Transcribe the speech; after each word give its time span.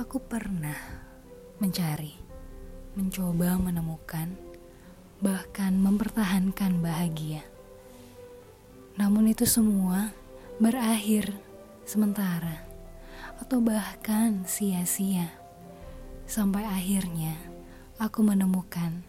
Aku 0.00 0.16
pernah 0.16 0.80
mencari, 1.60 2.16
mencoba 2.96 3.60
menemukan, 3.60 4.32
bahkan 5.20 5.76
mempertahankan 5.76 6.80
bahagia. 6.80 7.44
Namun 8.96 9.28
itu 9.28 9.44
semua 9.44 10.08
berakhir 10.56 11.28
sementara 11.84 12.64
atau 13.44 13.60
bahkan 13.60 14.48
sia-sia. 14.48 15.36
Sampai 16.24 16.64
akhirnya 16.64 17.36
aku 18.00 18.24
menemukan 18.24 19.04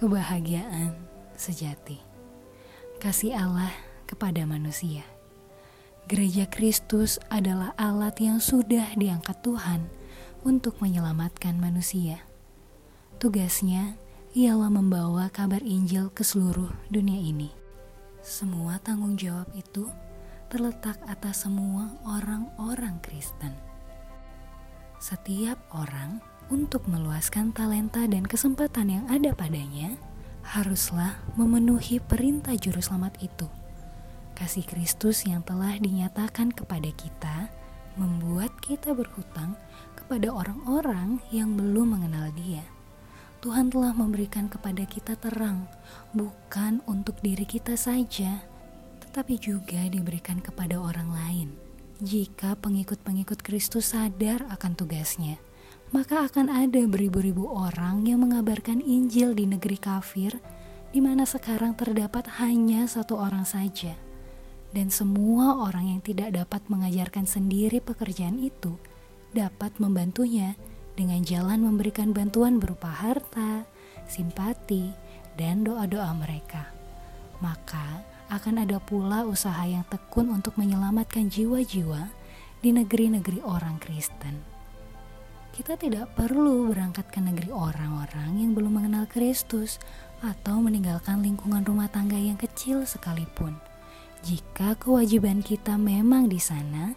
kebahagiaan 0.00 0.96
sejati. 1.36 2.00
Kasih 2.96 3.36
Allah 3.36 3.76
kepada 4.08 4.48
manusia. 4.48 5.04
Gereja 6.08 6.48
Kristus 6.48 7.20
adalah 7.28 7.76
alat 7.76 8.16
yang 8.24 8.40
sudah 8.40 8.96
diangkat 8.96 9.36
Tuhan 9.44 9.99
untuk 10.46 10.80
menyelamatkan 10.80 11.56
manusia. 11.56 12.24
Tugasnya 13.20 13.96
ialah 14.32 14.72
membawa 14.72 15.28
kabar 15.28 15.60
Injil 15.60 16.08
ke 16.14 16.24
seluruh 16.24 16.70
dunia 16.88 17.18
ini. 17.18 17.52
Semua 18.20 18.80
tanggung 18.80 19.16
jawab 19.16 19.48
itu 19.52 19.88
terletak 20.48 20.96
atas 21.08 21.44
semua 21.48 21.92
orang-orang 22.04 22.98
Kristen. 23.04 23.52
Setiap 25.00 25.56
orang 25.72 26.20
untuk 26.52 26.84
meluaskan 26.90 27.54
talenta 27.56 28.04
dan 28.04 28.26
kesempatan 28.26 28.88
yang 28.90 29.04
ada 29.08 29.32
padanya 29.32 29.96
haruslah 30.42 31.16
memenuhi 31.38 32.02
perintah 32.02 32.56
juru 32.56 32.82
selamat 32.82 33.16
itu 33.22 33.48
kasih 34.40 34.64
Kristus 34.64 35.28
yang 35.28 35.44
telah 35.44 35.76
dinyatakan 35.76 36.48
kepada 36.56 36.88
kita 36.96 37.52
membuat 38.00 38.48
kita 38.64 38.96
berhutang 38.96 39.52
kepada 40.10 40.34
orang-orang 40.34 41.22
yang 41.30 41.54
belum 41.54 41.94
mengenal 41.94 42.34
Dia. 42.34 42.66
Tuhan 43.46 43.70
telah 43.70 43.94
memberikan 43.94 44.50
kepada 44.50 44.82
kita 44.82 45.14
terang, 45.14 45.70
bukan 46.10 46.82
untuk 46.90 47.14
diri 47.22 47.46
kita 47.46 47.78
saja, 47.78 48.42
tetapi 49.06 49.38
juga 49.38 49.78
diberikan 49.86 50.42
kepada 50.42 50.82
orang 50.82 51.14
lain. 51.14 51.48
Jika 52.02 52.58
pengikut-pengikut 52.58 53.38
Kristus 53.38 53.94
sadar 53.94 54.50
akan 54.50 54.74
tugasnya, 54.74 55.38
maka 55.94 56.26
akan 56.26 56.50
ada 56.50 56.82
beribu-ribu 56.90 57.46
orang 57.46 58.02
yang 58.02 58.26
mengabarkan 58.26 58.82
Injil 58.82 59.38
di 59.38 59.46
negeri 59.46 59.78
kafir, 59.78 60.42
di 60.90 60.98
mana 60.98 61.22
sekarang 61.22 61.78
terdapat 61.78 62.26
hanya 62.42 62.90
satu 62.90 63.14
orang 63.14 63.46
saja 63.46 63.94
dan 64.74 64.90
semua 64.90 65.66
orang 65.70 65.98
yang 65.98 66.00
tidak 66.02 66.34
dapat 66.34 66.66
mengajarkan 66.66 67.30
sendiri 67.30 67.78
pekerjaan 67.78 68.38
itu 68.42 68.74
dapat 69.32 69.76
membantunya 69.82 70.58
dengan 70.98 71.22
jalan 71.22 71.64
memberikan 71.64 72.10
bantuan 72.10 72.58
berupa 72.60 72.90
harta, 72.90 73.64
simpati, 74.04 74.92
dan 75.38 75.64
doa-doa 75.64 76.12
mereka. 76.18 76.68
Maka 77.40 78.04
akan 78.28 78.62
ada 78.66 78.78
pula 78.78 79.24
usaha 79.24 79.64
yang 79.64 79.86
tekun 79.88 80.28
untuk 80.30 80.54
menyelamatkan 80.60 81.32
jiwa-jiwa 81.32 82.10
di 82.60 82.70
negeri-negeri 82.76 83.40
orang 83.42 83.80
Kristen. 83.80 84.42
Kita 85.50 85.74
tidak 85.74 86.14
perlu 86.14 86.70
berangkat 86.70 87.10
ke 87.10 87.18
negeri 87.18 87.50
orang-orang 87.50 88.38
yang 88.38 88.52
belum 88.54 88.80
mengenal 88.80 89.04
Kristus 89.10 89.80
atau 90.20 90.60
meninggalkan 90.60 91.24
lingkungan 91.24 91.64
rumah 91.64 91.88
tangga 91.88 92.16
yang 92.20 92.36
kecil 92.36 92.84
sekalipun 92.84 93.56
jika 94.20 94.76
kewajiban 94.76 95.40
kita 95.40 95.80
memang 95.80 96.28
di 96.28 96.36
sana, 96.36 96.92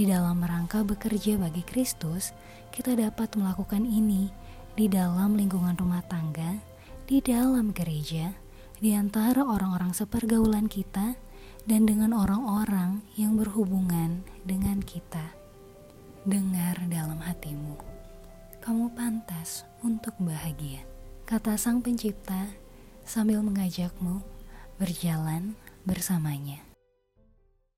di 0.00 0.08
dalam 0.08 0.40
rangka 0.40 0.80
bekerja 0.80 1.36
bagi 1.36 1.60
Kristus, 1.60 2.32
kita 2.72 2.96
dapat 2.96 3.36
melakukan 3.36 3.84
ini 3.84 4.32
di 4.72 4.88
dalam 4.88 5.36
lingkungan 5.36 5.76
rumah 5.76 6.00
tangga, 6.08 6.56
di 7.04 7.20
dalam 7.20 7.68
gereja, 7.76 8.32
di 8.80 8.96
antara 8.96 9.44
orang-orang 9.44 9.92
sepergaulan 9.92 10.72
kita, 10.72 11.20
dan 11.68 11.84
dengan 11.84 12.16
orang-orang 12.16 13.04
yang 13.20 13.36
berhubungan 13.36 14.24
dengan 14.48 14.80
kita. 14.80 15.36
Dengar 16.24 16.80
dalam 16.88 17.20
hatimu, 17.20 17.76
kamu 18.64 18.96
pantas 18.96 19.68
untuk 19.84 20.16
bahagia, 20.16 20.80
kata 21.28 21.60
Sang 21.60 21.84
Pencipta 21.84 22.48
sambil 23.04 23.44
mengajakmu 23.44 24.24
berjalan 24.80 25.60
bersamanya. 25.84 26.69